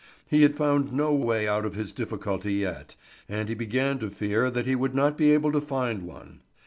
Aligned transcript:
He 0.25 0.41
had 0.41 0.55
found 0.55 0.91
no 0.91 1.13
way 1.13 1.47
out 1.47 1.63
of 1.63 1.75
his 1.75 1.93
difficulty 1.93 2.53
yet, 2.53 2.95
and 3.29 3.47
he 3.47 3.53
began 3.53 3.99
to 3.99 4.09
fear 4.09 4.49
that 4.49 4.65
he 4.65 4.73
would 4.75 4.95
not 4.95 5.15
be 5.15 5.31
able 5.31 5.51
to 5.51 5.61
find 5.61 6.01
one. 6.01 6.39